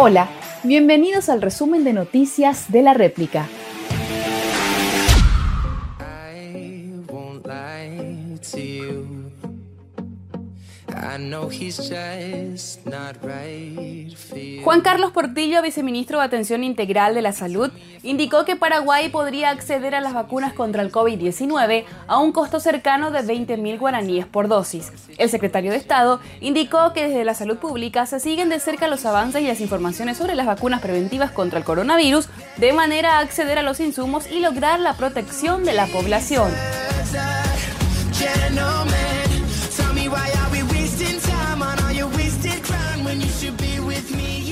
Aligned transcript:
Hola, 0.00 0.28
bienvenidos 0.62 1.28
al 1.28 1.42
resumen 1.42 1.82
de 1.82 1.92
noticias 1.92 2.70
de 2.70 2.82
la 2.82 2.94
réplica. 2.94 3.48
Juan 14.62 14.80
Carlos 14.82 15.12
Portillo, 15.12 15.62
viceministro 15.62 16.18
de 16.18 16.24
Atención 16.24 16.64
Integral 16.64 17.14
de 17.14 17.22
la 17.22 17.32
Salud, 17.32 17.70
indicó 18.02 18.44
que 18.44 18.56
Paraguay 18.56 19.08
podría 19.08 19.50
acceder 19.50 19.94
a 19.94 20.00
las 20.00 20.12
vacunas 20.12 20.52
contra 20.52 20.82
el 20.82 20.92
COVID-19 20.92 21.84
a 22.06 22.18
un 22.18 22.32
costo 22.32 22.60
cercano 22.60 23.10
de 23.10 23.20
20.000 23.20 23.78
guaraníes 23.78 24.26
por 24.26 24.48
dosis. 24.48 24.92
El 25.16 25.30
secretario 25.30 25.70
de 25.70 25.78
Estado 25.78 26.20
indicó 26.40 26.92
que 26.92 27.08
desde 27.08 27.24
la 27.24 27.34
salud 27.34 27.58
pública 27.58 28.04
se 28.06 28.20
siguen 28.20 28.48
de 28.48 28.60
cerca 28.60 28.88
los 28.88 29.06
avances 29.06 29.42
y 29.42 29.46
las 29.46 29.60
informaciones 29.60 30.18
sobre 30.18 30.34
las 30.34 30.46
vacunas 30.46 30.80
preventivas 30.80 31.30
contra 31.30 31.58
el 31.58 31.64
coronavirus, 31.64 32.28
de 32.58 32.72
manera 32.72 33.18
a 33.18 33.20
acceder 33.20 33.58
a 33.58 33.62
los 33.62 33.80
insumos 33.80 34.30
y 34.30 34.40
lograr 34.40 34.80
la 34.80 34.94
protección 34.94 35.64
de 35.64 35.72
la 35.72 35.86
población. 35.86 36.50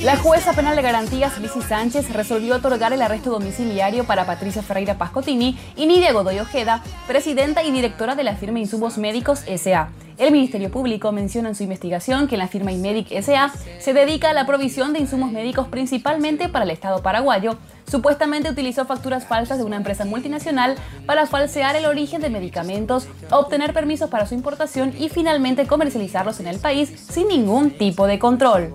La 0.07 0.15
jueza 0.15 0.53
penal 0.53 0.77
de 0.77 0.81
garantías, 0.81 1.37
Lizzy 1.37 1.61
Sánchez, 1.61 2.13
resolvió 2.13 2.55
otorgar 2.55 2.93
el 2.93 3.01
arresto 3.01 3.29
domiciliario 3.29 4.05
para 4.05 4.25
Patricia 4.25 4.63
Ferreira 4.63 4.97
Pascotini 4.97 5.59
y 5.75 5.85
Nidia 5.85 6.13
Godoy 6.13 6.39
Ojeda, 6.39 6.81
presidenta 7.07 7.61
y 7.61 7.71
directora 7.71 8.15
de 8.15 8.23
la 8.23 8.37
firma 8.37 8.59
Insumos 8.59 8.97
Médicos 8.97 9.43
S.A. 9.47 9.89
El 10.17 10.31
Ministerio 10.31 10.71
Público 10.71 11.11
menciona 11.11 11.49
en 11.49 11.55
su 11.55 11.63
investigación 11.63 12.29
que 12.29 12.37
la 12.37 12.47
firma 12.47 12.71
Imedic 12.71 13.11
S.A. 13.11 13.51
se 13.81 13.93
dedica 13.93 14.29
a 14.29 14.33
la 14.33 14.45
provisión 14.45 14.93
de 14.93 14.99
insumos 14.99 15.33
médicos 15.33 15.67
principalmente 15.67 16.47
para 16.47 16.63
el 16.63 16.71
Estado 16.71 17.03
paraguayo. 17.03 17.57
Supuestamente 17.85 18.49
utilizó 18.49 18.85
facturas 18.85 19.25
falsas 19.25 19.57
de 19.57 19.65
una 19.65 19.75
empresa 19.75 20.05
multinacional 20.05 20.75
para 21.05 21.25
falsear 21.25 21.75
el 21.75 21.85
origen 21.85 22.21
de 22.21 22.29
medicamentos, 22.29 23.09
obtener 23.29 23.73
permisos 23.73 24.09
para 24.09 24.25
su 24.25 24.35
importación 24.35 24.93
y 24.97 25.09
finalmente 25.09 25.67
comercializarlos 25.67 26.39
en 26.39 26.47
el 26.47 26.59
país 26.59 26.93
sin 27.11 27.27
ningún 27.27 27.71
tipo 27.71 28.07
de 28.07 28.19
control. 28.19 28.73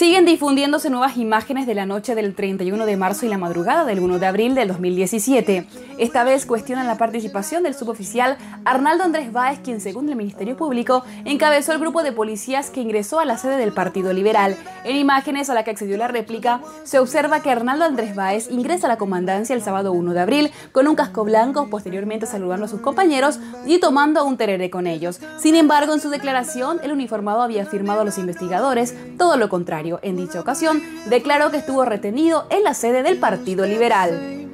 Siguen 0.00 0.24
difundiéndose 0.24 0.88
nuevas 0.88 1.18
imágenes 1.18 1.66
de 1.66 1.74
la 1.74 1.84
noche 1.84 2.14
del 2.14 2.34
31 2.34 2.86
de 2.86 2.96
marzo 2.96 3.26
y 3.26 3.28
la 3.28 3.36
madrugada 3.36 3.84
del 3.84 4.00
1 4.00 4.18
de 4.18 4.24
abril 4.24 4.54
del 4.54 4.68
2017. 4.68 5.66
Esta 5.98 6.24
vez 6.24 6.46
cuestionan 6.46 6.86
la 6.86 6.96
participación 6.96 7.62
del 7.62 7.74
suboficial 7.74 8.38
Arnaldo 8.64 9.04
Andrés 9.04 9.30
Báez, 9.30 9.60
quien 9.62 9.82
según 9.82 10.08
el 10.08 10.16
Ministerio 10.16 10.56
Público 10.56 11.04
encabezó 11.26 11.74
el 11.74 11.80
grupo 11.80 12.02
de 12.02 12.12
policías 12.12 12.70
que 12.70 12.80
ingresó 12.80 13.20
a 13.20 13.26
la 13.26 13.36
sede 13.36 13.58
del 13.58 13.74
Partido 13.74 14.14
Liberal. 14.14 14.56
En 14.84 14.96
imágenes 14.96 15.50
a 15.50 15.54
la 15.54 15.64
que 15.64 15.72
accedió 15.72 15.98
la 15.98 16.08
réplica, 16.08 16.62
se 16.82 16.98
observa 16.98 17.42
que 17.42 17.50
Arnaldo 17.50 17.84
Andrés 17.84 18.16
Báez 18.16 18.50
ingresa 18.50 18.86
a 18.86 18.88
la 18.88 18.96
comandancia 18.96 19.54
el 19.54 19.60
sábado 19.60 19.92
1 19.92 20.14
de 20.14 20.20
abril 20.20 20.50
con 20.72 20.88
un 20.88 20.94
casco 20.94 21.24
blanco, 21.24 21.68
posteriormente 21.68 22.24
saludando 22.24 22.64
a 22.64 22.68
sus 22.70 22.80
compañeros 22.80 23.38
y 23.66 23.80
tomando 23.80 24.24
un 24.24 24.38
tereré 24.38 24.70
con 24.70 24.86
ellos. 24.86 25.20
Sin 25.38 25.56
embargo, 25.56 25.92
en 25.92 26.00
su 26.00 26.08
declaración, 26.08 26.80
el 26.82 26.92
uniformado 26.92 27.42
había 27.42 27.64
afirmado 27.64 28.00
a 28.00 28.04
los 28.06 28.16
investigadores 28.16 28.96
todo 29.18 29.36
lo 29.36 29.50
contrario 29.50 29.89
en 30.02 30.16
dicha 30.16 30.40
ocasión, 30.40 30.82
declaró 31.06 31.50
que 31.50 31.56
estuvo 31.56 31.84
retenido 31.84 32.46
en 32.50 32.62
la 32.62 32.74
sede 32.74 33.02
del 33.02 33.18
Partido 33.18 33.66
Liberal. 33.66 34.46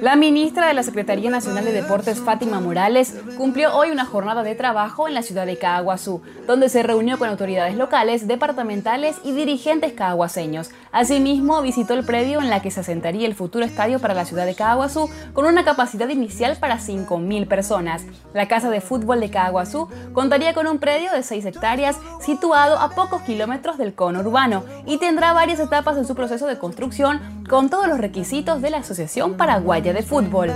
La 0.00 0.16
ministra 0.16 0.66
de 0.66 0.74
la 0.74 0.82
Secretaría 0.82 1.28
Nacional 1.28 1.64
de 1.64 1.72
Deportes, 1.72 2.20
Fátima 2.20 2.60
Morales, 2.60 3.14
cumplió 3.36 3.76
hoy 3.76 3.90
una 3.90 4.04
jornada 4.04 4.42
de 4.42 4.54
trabajo 4.54 5.06
en 5.06 5.14
la 5.14 5.22
ciudad 5.22 5.44
de 5.44 5.56
Caguazú, 5.56 6.22
donde 6.46 6.68
se 6.68 6.82
reunió 6.82 7.18
con 7.18 7.28
autoridades 7.28 7.76
locales, 7.76 8.26
departamentales 8.26 9.16
y 9.24 9.32
dirigentes 9.32 9.92
caguaseños. 9.92 10.70
Asimismo, 10.92 11.62
visitó 11.62 11.94
el 11.94 12.04
predio 12.04 12.40
en 12.40 12.48
la 12.48 12.62
que 12.62 12.70
se 12.70 12.80
asentaría 12.80 13.26
el 13.26 13.34
futuro 13.34 13.64
estadio 13.64 13.98
para 13.98 14.14
la 14.14 14.24
ciudad 14.24 14.46
de 14.46 14.54
Caguazú, 14.54 15.10
con 15.32 15.46
una 15.46 15.64
capacidad 15.64 16.08
inicial 16.08 16.56
para 16.56 16.78
5.000 16.78 17.46
personas. 17.46 18.04
La 18.34 18.48
Casa 18.48 18.70
de 18.70 18.80
Fútbol 18.80 19.20
de 19.20 19.30
Caguazú 19.30 19.88
contaría 20.12 20.54
con 20.54 20.66
un 20.66 20.78
predio 20.78 21.12
de 21.12 21.22
6 21.22 21.44
hectáreas 21.44 21.98
situado 22.20 22.78
a 22.78 22.90
pocos 22.90 23.22
kilómetros 23.22 23.78
del 23.78 23.94
cono 23.94 24.20
urbano 24.20 24.64
y 24.86 24.98
tendrá 24.98 25.32
varias 25.32 25.60
etapas 25.60 25.96
en 25.96 26.06
su 26.06 26.14
proceso 26.14 26.46
de 26.46 26.58
construcción 26.58 27.37
con 27.48 27.70
todos 27.70 27.88
los 27.88 27.98
requisitos 27.98 28.60
de 28.62 28.70
la 28.70 28.78
Asociación 28.78 29.36
Paraguaya 29.36 29.92
de 29.92 30.02
Fútbol. 30.02 30.52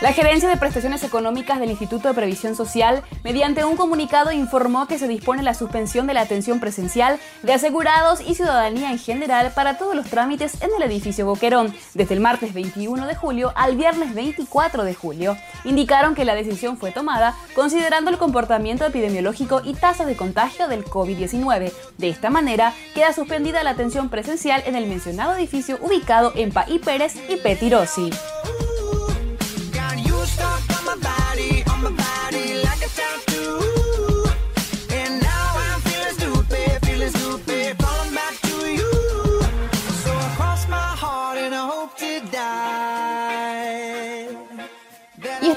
La 0.00 0.12
Gerencia 0.12 0.48
de 0.48 0.56
Prestaciones 0.56 1.02
Económicas 1.02 1.58
del 1.58 1.70
Instituto 1.70 2.06
de 2.06 2.14
Previsión 2.14 2.54
Social, 2.54 3.02
mediante 3.24 3.64
un 3.64 3.76
comunicado, 3.76 4.30
informó 4.30 4.86
que 4.86 4.96
se 4.96 5.08
dispone 5.08 5.42
la 5.42 5.54
suspensión 5.54 6.06
de 6.06 6.14
la 6.14 6.20
atención 6.20 6.60
presencial 6.60 7.18
de 7.42 7.52
asegurados 7.52 8.20
y 8.20 8.36
ciudadanía 8.36 8.92
en 8.92 9.00
general 9.00 9.50
para 9.56 9.76
todos 9.76 9.96
los 9.96 10.06
trámites 10.06 10.62
en 10.62 10.70
el 10.76 10.88
edificio 10.88 11.26
Boquerón, 11.26 11.74
desde 11.94 12.14
el 12.14 12.20
martes 12.20 12.54
21 12.54 13.08
de 13.08 13.16
julio 13.16 13.52
al 13.56 13.76
viernes 13.76 14.14
24 14.14 14.84
de 14.84 14.94
julio. 14.94 15.36
Indicaron 15.64 16.14
que 16.14 16.24
la 16.24 16.36
decisión 16.36 16.78
fue 16.78 16.92
tomada 16.92 17.34
considerando 17.56 18.08
el 18.08 18.18
comportamiento 18.18 18.86
epidemiológico 18.86 19.62
y 19.64 19.74
tasas 19.74 20.06
de 20.06 20.16
contagio 20.16 20.68
del 20.68 20.84
COVID-19. 20.84 21.72
De 21.96 22.08
esta 22.08 22.30
manera, 22.30 22.72
queda 22.94 23.12
suspendida 23.12 23.64
la 23.64 23.70
atención 23.70 24.10
presencial 24.10 24.62
en 24.64 24.76
el 24.76 24.86
mencionado 24.86 25.34
edificio 25.34 25.76
ubicado 25.82 26.32
en 26.36 26.52
Paí 26.52 26.78
Pérez 26.78 27.16
y 27.28 27.34
Petirosi. 27.38 28.10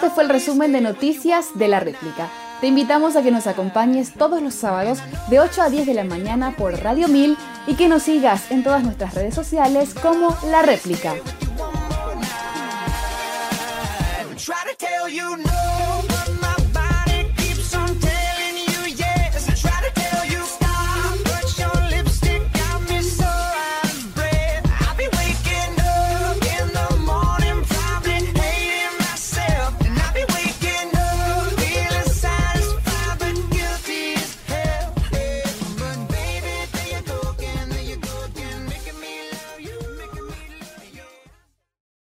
Este 0.02 0.16
fue 0.16 0.24
el 0.24 0.30
resumen 0.30 0.72
de 0.72 0.82
noticias 0.82 1.50
de 1.54 1.68
la 1.68 1.80
réplica. 1.80 2.28
Te 2.60 2.66
invitamos 2.66 3.16
a 3.16 3.22
que 3.22 3.30
nos 3.30 3.46
acompañes 3.46 4.16
todos 4.16 4.42
los 4.42 4.56
sábados 4.56 4.98
de 5.30 5.40
8 5.40 5.62
a 5.62 5.70
10 5.70 5.86
de 5.86 5.94
la 5.94 6.04
mañana 6.04 6.56
por 6.58 6.74
Radio 6.82 7.08
1000 7.08 7.38
y 7.68 7.76
que 7.76 7.88
nos 7.88 8.02
sigas 8.02 8.50
en 8.50 8.64
todas 8.64 8.84
nuestras 8.84 9.14
redes 9.14 9.36
sociales 9.36 9.94
como 9.94 10.36
La 10.50 10.64
Réplica. 10.64 11.14